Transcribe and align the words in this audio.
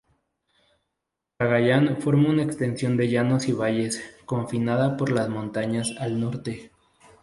Cagayán 1.37 2.01
forma 2.01 2.29
una 2.31 2.41
extensión 2.41 2.97
de 2.97 3.07
llanos 3.07 3.47
y 3.49 3.51
valles, 3.51 4.01
confinada 4.25 4.97
por 4.97 5.11
las 5.11 5.29
montañas 5.29 5.93
al 5.99 6.19
norte. 6.19 6.71